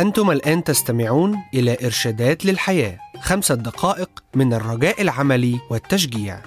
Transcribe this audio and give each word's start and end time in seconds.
أنتم 0.00 0.30
الآن 0.30 0.64
تستمعون 0.64 1.36
إلى 1.54 1.76
إرشادات 1.84 2.44
للحياة 2.44 2.98
خمسة 3.20 3.54
دقائق 3.54 4.10
من 4.34 4.54
الرجاء 4.54 5.02
العملي 5.02 5.60
والتشجيع. 5.70 6.42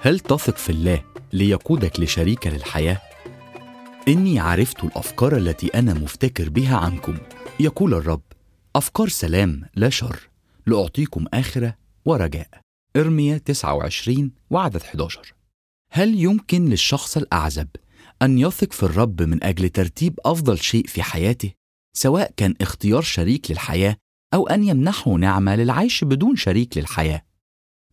هل 0.00 0.20
تثق 0.20 0.56
في 0.56 0.70
الله 0.70 1.02
ليقودك 1.32 2.00
لشريك 2.00 2.46
للحياة؟ 2.46 3.00
إني 4.08 4.40
عرفت 4.40 4.84
الأفكار 4.84 5.36
التي 5.36 5.66
أنا 5.66 5.94
مفتكر 5.94 6.48
بها 6.48 6.76
عنكم. 6.76 7.18
يقول 7.60 7.94
الرب 7.94 8.22
أفكار 8.76 9.08
سلام 9.08 9.62
لا 9.74 9.88
شر 9.88 10.28
لأعطيكم 10.66 11.24
آخرة 11.34 11.76
ورجاء. 12.04 12.48
إرميا 12.96 13.38
29 13.38 14.30
وعدد 14.50 14.82
11 14.82 15.34
هل 15.90 16.18
يمكن 16.18 16.64
للشخص 16.64 17.16
الأعزب 17.16 17.68
أن 18.22 18.38
يثق 18.38 18.72
في 18.72 18.82
الرب 18.82 19.22
من 19.22 19.44
أجل 19.44 19.68
ترتيب 19.68 20.20
أفضل 20.24 20.58
شيء 20.58 20.86
في 20.86 21.02
حياته 21.02 21.52
سواء 21.96 22.32
كان 22.36 22.54
اختيار 22.60 23.02
شريك 23.02 23.50
للحياة 23.50 23.96
أو 24.34 24.48
أن 24.48 24.64
يمنحه 24.64 25.10
نعمة 25.10 25.56
للعيش 25.56 26.04
بدون 26.04 26.36
شريك 26.36 26.78
للحياة 26.78 27.22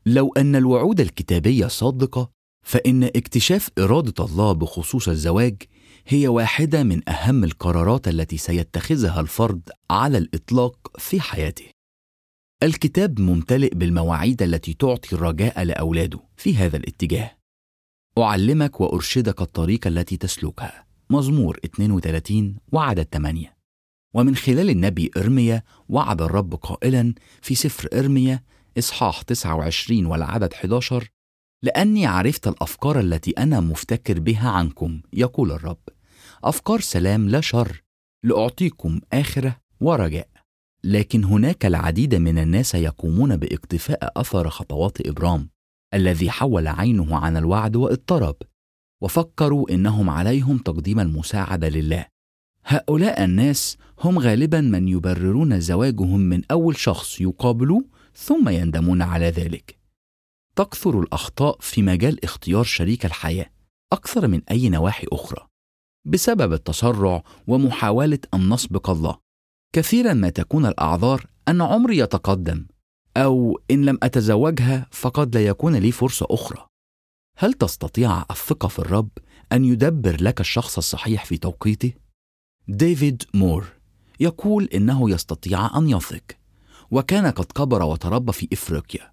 لو 0.05 0.33
أن 0.33 0.55
الوعود 0.55 0.99
الكتابية 0.99 1.67
صادقة 1.67 2.31
فإن 2.65 3.03
اكتشاف 3.03 3.69
إرادة 3.79 4.25
الله 4.25 4.51
بخصوص 4.51 5.09
الزواج 5.09 5.63
هي 6.07 6.27
واحدة 6.27 6.83
من 6.83 7.09
أهم 7.09 7.43
القرارات 7.43 8.07
التي 8.07 8.37
سيتخذها 8.37 9.19
الفرد 9.19 9.69
على 9.91 10.17
الإطلاق 10.17 10.91
في 10.97 11.21
حياته. 11.21 11.65
الكتاب 12.63 13.19
ممتلئ 13.19 13.75
بالمواعيد 13.75 14.41
التي 14.41 14.73
تعطي 14.73 15.15
الرجاء 15.15 15.63
لأولاده 15.63 16.19
في 16.37 16.55
هذا 16.55 16.77
الاتجاه. 16.77 17.38
أعلمك 18.17 18.81
وأرشدك 18.81 19.41
الطريق 19.41 19.87
التي 19.87 20.17
تسلكها. 20.17 20.85
مزمور 21.09 21.59
32 21.65 22.55
وعدد 22.71 23.07
8 23.13 23.57
ومن 24.13 24.35
خلال 24.35 24.69
النبي 24.69 25.11
إرميا 25.17 25.63
وعد 25.89 26.21
الرب 26.21 26.55
قائلا 26.55 27.13
في 27.41 27.55
سفر 27.55 27.89
إرميا 27.93 28.43
إصحاح 28.77 29.21
29 29.21 30.05
والعدد 30.05 30.53
11 30.53 31.09
لأني 31.63 32.05
عرفت 32.05 32.47
الأفكار 32.47 32.99
التي 32.99 33.31
أنا 33.31 33.59
مفتكر 33.59 34.19
بها 34.19 34.49
عنكم 34.49 35.01
يقول 35.13 35.51
الرب. 35.51 35.81
أفكار 36.43 36.79
سلام 36.79 37.29
لا 37.29 37.41
شر 37.41 37.83
لأعطيكم 38.23 39.01
آخرة 39.13 39.57
ورجاء. 39.81 40.29
لكن 40.83 41.23
هناك 41.23 41.65
العديد 41.65 42.15
من 42.15 42.37
الناس 42.37 42.75
يقومون 42.75 43.37
باقتفاء 43.37 44.11
أثر 44.15 44.49
خطوات 44.49 45.07
إبرام. 45.07 45.49
الذي 45.93 46.31
حول 46.31 46.67
عينه 46.67 47.17
عن 47.17 47.37
الوعد 47.37 47.75
واضطرب 47.75 48.35
وفكروا 49.01 49.71
إنهم 49.71 50.09
عليهم 50.09 50.57
تقديم 50.57 50.99
المساعدة 50.99 51.69
لله. 51.69 52.05
هؤلاء 52.65 53.23
الناس 53.23 53.77
هم 53.99 54.19
غالبا 54.19 54.61
من 54.61 54.87
يبررون 54.87 55.59
زواجهم 55.59 56.19
من 56.19 56.41
أول 56.51 56.77
شخص 56.77 57.21
يقابلوه 57.21 57.85
ثم 58.15 58.49
يندمون 58.49 59.01
على 59.01 59.29
ذلك. 59.29 59.79
تكثر 60.55 60.99
الأخطاء 60.99 61.57
في 61.59 61.81
مجال 61.81 62.23
اختيار 62.23 62.63
شريك 62.63 63.05
الحياة 63.05 63.49
أكثر 63.93 64.27
من 64.27 64.41
أي 64.51 64.69
نواحي 64.69 65.07
أخرى 65.11 65.47
بسبب 66.05 66.53
التسرع 66.53 67.23
ومحاولة 67.47 68.19
أن 68.33 68.53
نسبق 68.53 68.89
الله. 68.89 69.17
كثيرا 69.73 70.13
ما 70.13 70.29
تكون 70.29 70.65
الأعذار 70.65 71.25
أن 71.47 71.61
عمري 71.61 71.97
يتقدم. 71.97 72.65
أو 73.19 73.59
إن 73.71 73.85
لم 73.85 73.97
أتزوجها 74.03 74.87
فقد 74.91 75.35
لا 75.35 75.45
يكون 75.45 75.75
لي 75.75 75.91
فرصة 75.91 76.27
أخرى. 76.29 76.67
هل 77.37 77.53
تستطيع 77.53 78.25
الثقة 78.31 78.67
في 78.67 78.79
الرب 78.79 79.09
أن 79.51 79.65
يدبر 79.65 80.23
لك 80.23 80.39
الشخص 80.39 80.77
الصحيح 80.77 81.25
في 81.25 81.37
توقيته؟ 81.37 81.93
ديفيد 82.67 83.23
مور 83.33 83.67
يقول 84.19 84.69
إنه 84.73 85.09
يستطيع 85.09 85.77
أن 85.77 85.89
يثق، 85.89 86.23
وكان 86.91 87.27
قد 87.27 87.45
كبر 87.45 87.83
وتربى 87.83 88.31
في 88.31 88.47
إفريقيا، 88.53 89.11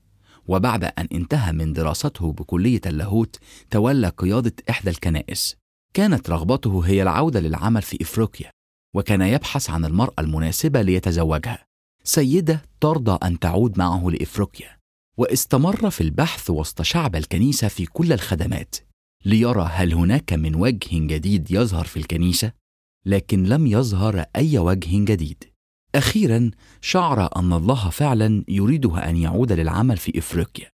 وبعد 0.48 0.84
أن 0.84 1.08
انتهى 1.12 1.52
من 1.52 1.72
دراسته 1.72 2.32
بكلية 2.32 2.80
اللاهوت 2.86 3.38
تولى 3.70 4.08
قيادة 4.08 4.52
إحدى 4.70 4.90
الكنائس 4.90 5.56
كانت 5.94 6.30
رغبته 6.30 6.80
هي 6.80 7.02
العودة 7.02 7.40
للعمل 7.40 7.82
في 7.82 7.98
إفريقيا 8.02 8.50
وكان 8.94 9.20
يبحث 9.20 9.70
عن 9.70 9.84
المرأة 9.84 10.14
المناسبة 10.18 10.82
ليتزوجها 10.82 11.65
سيدة 12.08 12.62
ترضى 12.80 13.18
أن 13.26 13.38
تعود 13.38 13.78
معه 13.78 14.10
لإفريقيا 14.10 14.76
واستمر 15.18 15.90
في 15.90 16.00
البحث 16.00 16.50
وسط 16.50 16.82
شعب 16.82 17.16
الكنيسة 17.16 17.68
في 17.68 17.86
كل 17.86 18.12
الخدمات 18.12 18.76
ليرى 19.24 19.68
هل 19.72 19.94
هناك 19.94 20.32
من 20.32 20.54
وجه 20.54 20.88
جديد 20.92 21.50
يظهر 21.50 21.84
في 21.84 21.96
الكنيسة 21.96 22.52
لكن 23.06 23.44
لم 23.44 23.66
يظهر 23.66 24.24
أي 24.36 24.58
وجه 24.58 25.04
جديد. 25.04 25.44
أخيرا 25.94 26.50
شعر 26.80 27.36
أن 27.36 27.52
الله 27.52 27.90
فعلا 27.90 28.44
يريده 28.48 29.08
أن 29.08 29.16
يعود 29.16 29.52
للعمل 29.52 29.96
في 29.96 30.18
إفريقيا. 30.18 30.70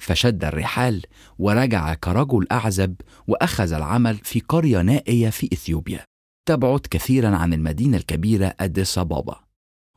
فشد 0.00 0.44
الرحال 0.44 1.02
ورجع 1.38 1.94
كرجل 1.94 2.46
أعزب 2.52 2.94
وأخذ 3.26 3.72
العمل 3.72 4.16
في 4.16 4.40
قرية 4.40 4.82
نائية 4.82 5.30
في 5.30 5.48
إثيوبيا 5.52 6.04
تبعد 6.48 6.80
كثيرا 6.90 7.36
عن 7.36 7.54
المدينة 7.54 7.96
الكبيرة 7.96 8.54
أديس 8.60 8.98
أبابا. 8.98 9.47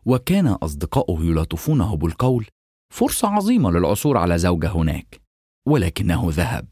وكان 0.05 0.47
أصدقاؤه 0.47 1.23
يلاطفونه 1.23 1.95
بالقول 1.95 2.47
فرصة 2.93 3.27
عظيمة 3.27 3.71
للعثور 3.71 4.17
على 4.17 4.37
زوجة 4.37 4.71
هناك 4.71 5.21
ولكنه 5.67 6.27
ذهب. 6.29 6.67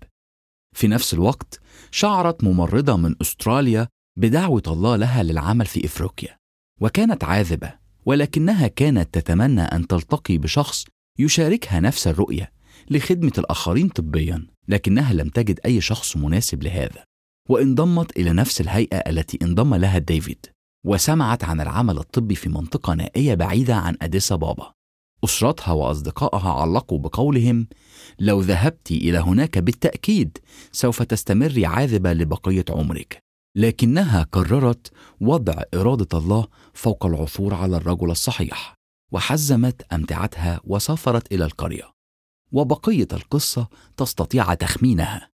في 0.76 0.88
نفس 0.88 1.14
الوقت 1.14 1.60
شعرت 1.92 2.44
ممرضة 2.44 2.96
من 2.96 3.16
أستراليا 3.22 3.88
بدعوة 4.18 4.64
الله 4.68 4.96
لها 4.96 5.24
للعمل 5.24 5.66
في 5.66 5.86
إفريقيا 5.86 6.38
وكانت 6.82 7.24
عاذبة 7.24 7.74
ولكنها 8.06 8.68
كانت 8.68 9.14
تتمنى 9.14 9.62
أن 9.62 9.88
تلتقي 9.88 10.38
بشخص 10.38 10.86
يشاركها 11.20 11.80
نفس 11.80 12.08
الرؤية 12.08 12.52
لخدمة 12.90 13.32
الآخرين 13.38 13.90
طبيا 13.90 14.48
لكنها 14.68 15.14
لم 15.14 15.30
تجد 15.30 15.60
أي 15.66 15.82
شخص 15.82 16.18
مناسب 16.18 16.64
لهذا 16.64 17.04
وانضمت 17.50 18.18
إلى 18.18 18.34
نفس 18.34 18.62
الهيئة 18.62 18.98
التي 18.98 19.40
انضم 19.42 19.76
لها 19.76 19.98
ديفيد. 19.98 20.46
وسمعت 20.86 21.44
عن 21.44 21.62
العمل 21.62 21.98
الطبي 21.98 22.36
في 22.36 22.50
منطقة 22.50 22.94
نائية 22.94 23.36
بعيدة 23.36 23.76
عن 23.76 23.98
أديس 24.02 24.34
بابا 24.34 24.74
أسرتها 25.24 25.72
وأصدقائها 25.72 26.54
علقوا 26.54 27.00
بقولهم 27.00 27.68
لو 28.20 28.42
ذهبت 28.42 28.92
إلى 28.92 29.18
هناك 29.18 29.58
بالتأكيد 29.58 30.38
سوف 30.72 31.02
تستمري 31.02 31.66
عاذبة 31.66 32.14
لبقية 32.14 32.66
عمرك. 32.70 33.20
لكنها 33.56 34.24
قررت 34.24 34.92
وضع 35.22 35.64
إرادة 35.74 36.18
الله 36.18 36.48
فوق 36.74 37.06
العثور 37.06 37.54
على 37.54 37.78
الرجل 37.78 38.12
الصحيح 38.12 38.76
وحزمت 39.12 39.82
أمتعتها 39.94 40.62
وسافرت 40.64 41.34
إلى 41.34 41.46
القرية. 41.46 41.92
وبقية 42.52 43.08
القصة 43.14 43.68
تستطيع 43.98 44.54
تخمينها. 44.54 45.30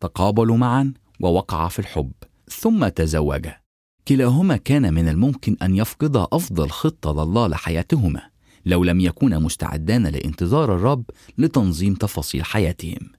تقابلوا 0.00 0.56
معا 0.56 0.94
ووقعا 1.20 1.68
في 1.68 1.78
الحب 1.78 2.12
ثم 2.48 2.88
تزوجا 2.88 3.61
كلاهما 4.08 4.56
كان 4.56 4.94
من 4.94 5.08
الممكن 5.08 5.56
أن 5.62 5.76
يفقدا 5.76 6.26
أفضل 6.32 6.70
خطة 6.70 7.12
لله 7.12 7.46
لحياتهما 7.46 8.22
لو 8.66 8.84
لم 8.84 9.00
يكونا 9.00 9.38
مستعدان 9.38 10.06
لانتظار 10.06 10.74
الرب 10.74 11.04
لتنظيم 11.38 11.94
تفاصيل 11.94 12.44
حياتهم. 12.44 13.12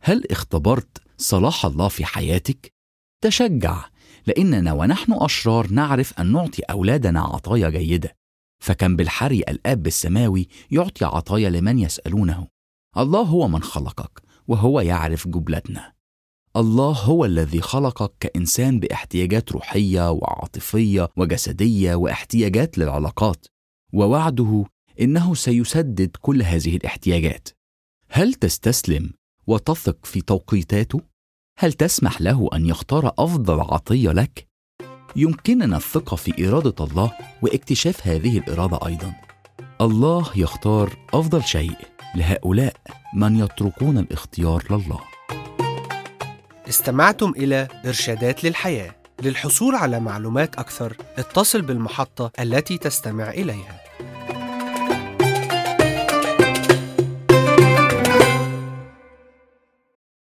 هل 0.00 0.26
اختبرت 0.30 0.98
صلاح 1.18 1.66
الله 1.66 1.88
في 1.88 2.04
حياتك؟ 2.04 2.72
تشجع 3.20 3.84
لأننا 4.26 4.72
ونحن 4.72 5.12
أشرار 5.12 5.70
نعرف 5.70 6.20
أن 6.20 6.32
نعطي 6.32 6.62
أولادنا 6.62 7.20
عطايا 7.20 7.70
جيدة. 7.70 8.16
فكم 8.62 8.96
بالحري 8.96 9.40
الآب 9.40 9.86
السماوي 9.86 10.48
يعطي 10.70 11.04
عطايا 11.04 11.50
لمن 11.50 11.78
يسألونه. 11.78 12.48
الله 12.96 13.22
هو 13.22 13.48
من 13.48 13.62
خلقك 13.62 14.22
وهو 14.48 14.80
يعرف 14.80 15.28
جبلتنا 15.28 15.93
الله 16.56 16.92
هو 16.92 17.24
الذي 17.24 17.60
خلقك 17.60 18.12
كإنسان 18.20 18.80
باحتياجات 18.80 19.52
روحية 19.52 20.10
وعاطفية 20.10 21.08
وجسدية 21.16 21.94
واحتياجات 21.94 22.78
للعلاقات. 22.78 23.46
ووعده 23.92 24.64
إنه 25.00 25.34
سيسدد 25.34 26.10
كل 26.20 26.42
هذه 26.42 26.76
الاحتياجات. 26.76 27.48
هل 28.10 28.34
تستسلم 28.34 29.10
وتثق 29.46 30.06
في 30.06 30.20
توقيتاته؟ 30.20 31.00
هل 31.58 31.72
تسمح 31.72 32.20
له 32.20 32.48
أن 32.54 32.66
يختار 32.66 33.12
أفضل 33.18 33.60
عطية 33.60 34.10
لك؟ 34.10 34.48
يمكننا 35.16 35.76
الثقة 35.76 36.16
في 36.16 36.48
إرادة 36.48 36.84
الله 36.84 37.12
واكتشاف 37.42 38.06
هذه 38.06 38.38
الإرادة 38.38 38.86
أيضا. 38.86 39.14
الله 39.80 40.26
يختار 40.36 40.96
أفضل 41.14 41.44
شيء 41.44 41.76
لهؤلاء 42.16 42.76
من 43.14 43.36
يتركون 43.36 43.98
الاختيار 43.98 44.64
لله. 44.70 45.13
استمعتم 46.68 47.32
إلى 47.36 47.68
إرشادات 47.86 48.44
للحياة 48.44 48.94
للحصول 49.22 49.74
على 49.74 50.00
معلومات 50.00 50.54
أكثر 50.56 50.96
اتصل 51.18 51.62
بالمحطة 51.62 52.30
التي 52.40 52.78
تستمع 52.78 53.30
إليها. 53.30 53.83